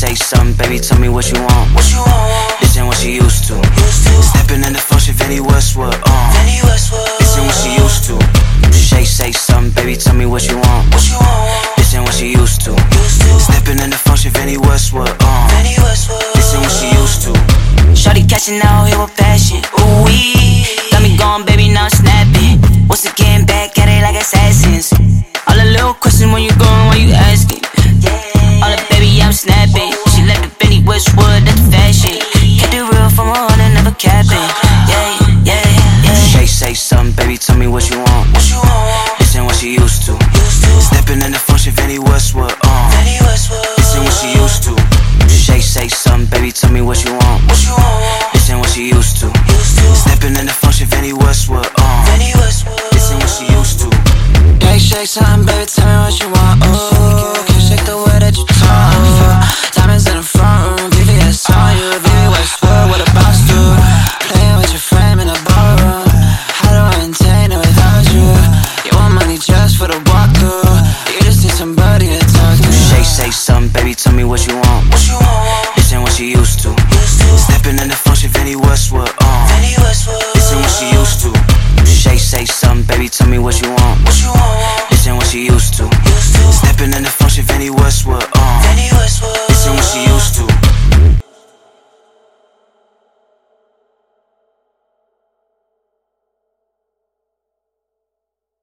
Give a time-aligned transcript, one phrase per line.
[0.00, 1.76] Say something, baby, tell me what you want.
[1.76, 2.56] What you want?
[2.64, 3.60] This ain't what she used to.
[3.60, 4.16] Used to.
[4.32, 6.32] Stepping in the function, Vinnie Westwood, uh.
[6.40, 7.04] Vinnie Westwood.
[7.20, 8.16] This ain't what she used to.
[8.72, 10.88] Shay, say something, baby, tell me what you want.
[10.96, 11.76] What you want?
[11.76, 12.72] This ain't what she used to.
[12.72, 13.28] Used to.
[13.44, 15.48] Stepping in the function, Vinnie Westwood, uh.
[15.52, 16.24] Vinnie Westwood.
[16.32, 17.36] This ain't what she used to.
[17.92, 19.60] Shorty catching out here with passion.
[19.84, 21.92] Ooh wee, got me going, baby, now
[37.10, 38.32] say baby, tell me what you want.
[38.32, 39.18] What you want?
[39.18, 40.12] This ain't what she used to.
[40.12, 40.70] Used to.
[40.80, 42.90] Stepping in the function, Vinnie Westwood, uh.
[42.94, 43.64] Vinnie Westwood.
[43.76, 44.72] This ain't what she used to.
[45.28, 47.46] Shay, say something, baby, tell me what you want.
[47.48, 48.32] What you want?
[48.32, 49.26] This ain't what she used to.
[49.26, 49.86] Used to.
[49.94, 52.04] Stepping in the function, Vinnie Westwood, uh.
[52.06, 52.78] Vinnie Westwood.
[52.92, 53.88] This ain't what she used to.
[54.60, 56.62] Shake, shake something, baby, tell me what you want.
[56.64, 56.99] Ooh,
[69.90, 71.14] just for the walkthrough.
[71.14, 72.72] You just need somebody to talk to.
[72.72, 74.88] Shay, say something, baby, tell me what you want.
[74.90, 75.76] What you want?
[75.76, 76.70] This ain't what she used to.
[76.70, 77.38] Used to.
[77.38, 79.46] Stepping in the function, Vinnie Westwood, uh.
[79.48, 80.39] Vinnie Westwood.